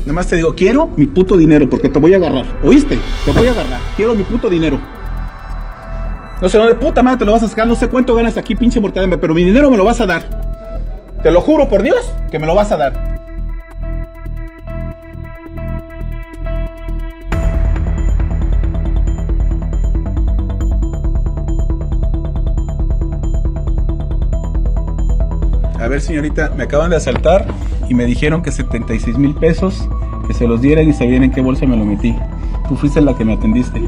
Nada 0.00 0.12
más 0.12 0.26
te 0.26 0.36
digo, 0.36 0.54
quiero 0.54 0.88
mi 0.96 1.06
puto 1.06 1.36
dinero 1.36 1.68
porque 1.68 1.88
te 1.88 1.98
voy 1.98 2.14
a 2.14 2.16
agarrar. 2.16 2.44
¿Oíste? 2.62 2.98
Te 3.24 3.32
voy 3.32 3.46
a 3.46 3.50
agarrar. 3.52 3.80
Quiero 3.96 4.14
mi 4.14 4.22
puto 4.22 4.48
dinero. 4.50 4.78
No 6.40 6.48
sé 6.48 6.58
dónde 6.58 6.74
puta 6.74 7.02
madre 7.02 7.18
te 7.18 7.24
lo 7.24 7.32
vas 7.32 7.42
a 7.42 7.48
sacar. 7.48 7.66
No 7.66 7.74
sé 7.74 7.88
cuánto 7.88 8.14
ganas 8.14 8.36
aquí, 8.36 8.54
pinche 8.54 8.80
mortadembre, 8.80 9.18
pero 9.18 9.34
mi 9.34 9.44
dinero 9.44 9.70
me 9.70 9.76
lo 9.76 9.84
vas 9.84 10.00
a 10.00 10.06
dar. 10.06 10.22
Te 11.22 11.30
lo 11.30 11.40
juro 11.40 11.68
por 11.68 11.82
Dios 11.82 12.12
que 12.30 12.38
me 12.38 12.46
lo 12.46 12.54
vas 12.54 12.70
a 12.70 12.76
dar. 12.76 13.14
A 25.80 25.88
ver, 25.88 26.00
señorita, 26.00 26.50
me 26.56 26.64
acaban 26.64 26.90
de 26.90 26.96
asaltar 26.96 27.46
y 27.88 27.94
me 27.94 28.06
dijeron 28.06 28.42
que 28.42 28.50
76 28.50 29.18
mil 29.18 29.34
pesos, 29.34 29.88
que 30.26 30.34
se 30.34 30.46
los 30.46 30.60
dieran 30.60 30.88
y 30.88 30.92
sabían 30.92 31.24
en 31.24 31.30
qué 31.30 31.40
bolsa 31.40 31.66
me 31.66 31.76
lo 31.76 31.84
metí. 31.84 32.16
Tú 32.68 32.76
fuiste 32.76 33.00
la 33.00 33.14
que 33.14 33.24
me 33.24 33.34
atendiste. 33.34 33.82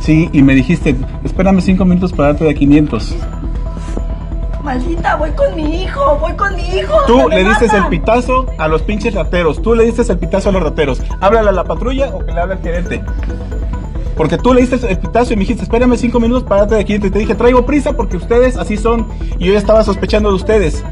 Sí, 0.00 0.28
y 0.32 0.42
me 0.42 0.54
dijiste, 0.54 0.96
espérame 1.22 1.60
cinco 1.60 1.84
minutos 1.84 2.12
para 2.12 2.30
darte 2.30 2.44
de 2.44 2.54
500. 2.54 3.16
Maldita, 4.64 5.16
voy 5.16 5.30
con 5.30 5.54
mi 5.56 5.82
hijo, 5.82 6.18
voy 6.18 6.32
con 6.34 6.54
mi 6.54 6.62
hijo. 6.62 6.94
Tú 7.06 7.28
le 7.28 7.44
diste 7.44 7.66
el 7.66 7.86
pitazo 7.88 8.46
a 8.58 8.68
los 8.68 8.82
pinches 8.82 9.14
rateros. 9.14 9.60
Tú 9.60 9.74
le 9.74 9.84
diste 9.84 10.02
el 10.10 10.18
pitazo 10.18 10.50
a 10.50 10.52
los 10.52 10.62
rateros. 10.62 11.02
Háblale 11.20 11.48
a 11.48 11.52
la 11.52 11.64
patrulla 11.64 12.10
o 12.14 12.24
que 12.24 12.32
le 12.32 12.40
hable 12.40 12.54
al 12.54 12.62
gerente. 12.62 13.02
Porque 14.16 14.38
tú 14.38 14.54
le 14.54 14.60
diste 14.60 14.76
el 14.88 14.98
pitazo 14.98 15.32
y 15.32 15.36
me 15.36 15.40
dijiste, 15.40 15.64
espérame 15.64 15.96
cinco 15.96 16.20
minutos 16.20 16.44
para 16.44 16.62
darte 16.62 16.76
de 16.76 16.84
500. 16.84 17.08
Y 17.08 17.12
te 17.12 17.18
dije, 17.18 17.34
traigo 17.34 17.66
prisa 17.66 17.92
porque 17.94 18.16
ustedes 18.16 18.56
así 18.56 18.76
son. 18.76 19.08
Y 19.38 19.46
yo 19.46 19.52
ya 19.52 19.58
estaba 19.58 19.82
sospechando 19.82 20.28
de 20.28 20.36
ustedes. 20.36 20.84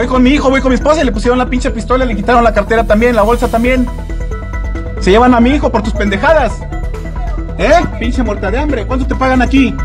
Voy 0.00 0.06
con 0.06 0.22
mi 0.22 0.30
hijo, 0.30 0.48
voy 0.48 0.62
con 0.62 0.70
mi 0.70 0.76
esposa 0.76 1.02
y 1.02 1.04
le 1.04 1.12
pusieron 1.12 1.36
la 1.36 1.44
pinche 1.44 1.70
pistola, 1.70 2.06
le 2.06 2.16
quitaron 2.16 2.42
la 2.42 2.54
cartera 2.54 2.84
también, 2.84 3.14
la 3.14 3.20
bolsa 3.20 3.48
también. 3.48 3.86
Se 4.98 5.10
llevan 5.10 5.34
a 5.34 5.40
mi 5.40 5.50
hijo 5.50 5.70
por 5.70 5.82
tus 5.82 5.92
pendejadas. 5.92 6.58
¿Eh? 7.58 7.84
Pinche 7.98 8.22
muerta 8.22 8.50
de 8.50 8.58
hambre. 8.58 8.86
¿Cuánto 8.86 9.06
te 9.06 9.14
pagan 9.14 9.42
aquí? 9.42 9.76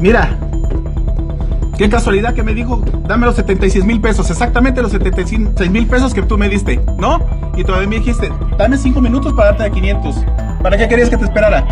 Mira, 0.00 0.38
qué 1.76 1.88
casualidad 1.88 2.34
que 2.34 2.42
me 2.42 2.54
dijo, 2.54 2.82
dame 3.06 3.26
los 3.26 3.36
76 3.36 3.84
mil 3.84 4.00
pesos, 4.00 4.30
exactamente 4.30 4.82
los 4.82 4.92
76 4.92 5.70
mil 5.70 5.86
pesos 5.86 6.14
que 6.14 6.22
tú 6.22 6.38
me 6.38 6.48
diste, 6.48 6.80
¿no? 6.98 7.20
Y 7.56 7.64
todavía 7.64 7.88
me 7.88 7.96
dijiste, 7.96 8.30
dame 8.58 8.76
5 8.76 9.00
minutos 9.00 9.32
para 9.34 9.50
darte 9.50 9.64
de 9.64 9.70
500. 9.70 10.16
¿Para 10.62 10.76
qué 10.76 10.88
querías 10.88 11.10
que 11.10 11.16
te 11.16 11.24
esperara? 11.24 11.66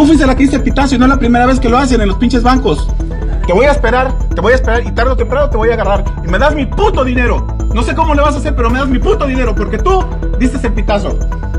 Tú 0.00 0.06
fuiste 0.06 0.26
la 0.26 0.34
que 0.34 0.44
el 0.44 0.62
pitazo 0.62 0.94
y 0.94 0.98
no 0.98 1.04
es 1.04 1.10
la 1.10 1.18
primera 1.18 1.44
vez 1.44 1.60
que 1.60 1.68
lo 1.68 1.76
hacen 1.76 2.00
en 2.00 2.08
los 2.08 2.16
pinches 2.16 2.42
bancos. 2.42 2.88
Te 3.46 3.52
voy 3.52 3.66
a 3.66 3.72
esperar, 3.72 4.16
te 4.34 4.40
voy 4.40 4.52
a 4.52 4.54
esperar 4.54 4.82
y 4.82 4.90
tarde 4.92 5.10
o 5.10 5.16
temprano 5.16 5.50
te 5.50 5.58
voy 5.58 5.68
a 5.68 5.74
agarrar. 5.74 6.04
Y 6.24 6.28
me 6.28 6.38
das 6.38 6.54
mi 6.54 6.64
puto 6.64 7.04
dinero. 7.04 7.46
No 7.74 7.82
sé 7.82 7.94
cómo 7.94 8.14
le 8.14 8.22
vas 8.22 8.34
a 8.34 8.38
hacer, 8.38 8.56
pero 8.56 8.70
me 8.70 8.78
das 8.78 8.88
mi 8.88 8.98
puto 8.98 9.26
dinero 9.26 9.54
porque 9.54 9.76
tú 9.76 10.02
diste 10.38 10.66
el 10.66 10.72
pitazo. 10.72 11.18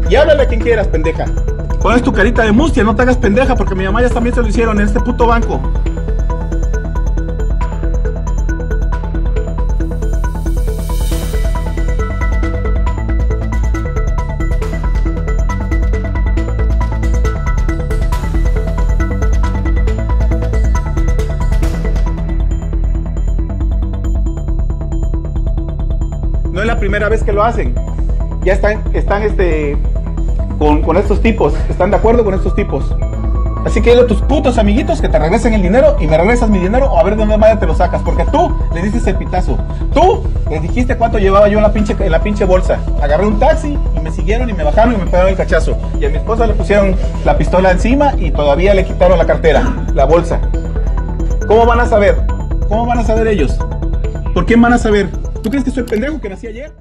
Y 0.09 0.15
háblale 0.15 0.41
a 0.41 0.47
quien 0.47 0.59
quieras, 0.59 0.87
pendeja. 0.87 1.25
Pones 1.83 2.01
tu 2.01 2.11
carita 2.11 2.41
de 2.41 2.51
mustia, 2.51 2.83
no 2.83 2.95
te 2.95 3.03
hagas 3.03 3.17
pendeja 3.17 3.53
porque 3.55 3.75
mi 3.75 3.83
mamá 3.83 4.01
ya 4.01 4.09
también 4.09 4.33
se 4.33 4.41
lo 4.41 4.47
hicieron 4.47 4.79
en 4.79 4.87
este 4.87 4.99
puto 5.01 5.27
banco. 5.27 5.61
No 26.61 26.65
es 26.65 26.73
la 26.75 26.79
primera 26.79 27.09
vez 27.09 27.23
que 27.23 27.33
lo 27.33 27.43
hacen. 27.43 27.73
Ya 28.43 28.53
están, 28.53 28.83
están 28.93 29.23
este, 29.23 29.75
con, 30.59 30.95
estos 30.95 31.19
tipos. 31.19 31.55
Están 31.71 31.89
de 31.89 31.97
acuerdo 31.97 32.23
con 32.23 32.35
estos 32.35 32.53
tipos. 32.53 32.95
Así 33.65 33.81
que 33.81 33.89
dile 33.89 34.03
a 34.03 34.05
tus 34.05 34.21
putos 34.21 34.59
amiguitos 34.59 35.01
que 35.01 35.09
te 35.09 35.17
regresen 35.17 35.55
el 35.55 35.63
dinero 35.63 35.97
y 35.99 36.05
me 36.05 36.15
regresas 36.19 36.51
mi 36.51 36.59
dinero 36.59 36.85
o 36.91 36.99
a 36.99 37.03
ver 37.03 37.15
de 37.15 37.21
dónde 37.21 37.35
madre 37.35 37.57
te 37.57 37.65
lo 37.65 37.73
sacas. 37.73 38.03
Porque 38.03 38.25
tú 38.25 38.55
le 38.75 38.83
diste 38.83 39.09
el 39.09 39.15
pitazo. 39.15 39.57
Tú 39.91 40.23
le 40.51 40.59
dijiste 40.59 40.95
cuánto 40.97 41.17
llevaba 41.17 41.47
yo 41.47 41.57
en 41.57 41.63
la 41.63 41.73
pinche, 41.73 41.95
en 41.99 42.11
la 42.11 42.21
pinche 42.21 42.45
bolsa. 42.45 42.77
Agarré 43.01 43.25
un 43.25 43.39
taxi 43.39 43.75
y 43.97 43.99
me 43.99 44.11
siguieron 44.11 44.47
y 44.47 44.53
me 44.53 44.63
bajaron 44.63 44.93
y 44.93 44.97
me 44.97 45.05
pegaron 45.05 45.29
el 45.29 45.37
cachazo. 45.37 45.75
Y 45.99 46.05
a 46.05 46.09
mi 46.09 46.17
esposa 46.17 46.45
le 46.45 46.53
pusieron 46.53 46.95
la 47.25 47.39
pistola 47.39 47.71
encima 47.71 48.13
y 48.19 48.29
todavía 48.29 48.75
le 48.75 48.85
quitaron 48.85 49.17
la 49.17 49.25
cartera, 49.25 49.63
la 49.95 50.05
bolsa. 50.05 50.39
¿Cómo 51.47 51.65
van 51.65 51.79
a 51.79 51.87
saber? 51.87 52.21
¿Cómo 52.69 52.85
van 52.85 52.99
a 52.99 53.03
saber 53.03 53.25
ellos? 53.25 53.57
¿Por 54.35 54.45
qué 54.45 54.55
van 54.57 54.73
a 54.73 54.77
saber? 54.77 55.20
¿Tú 55.41 55.49
crees 55.49 55.65
que 55.65 55.71
soy 55.71 55.83
pendejo 55.83 56.21
que 56.21 56.29
nací 56.29 56.47
ayer? 56.47 56.71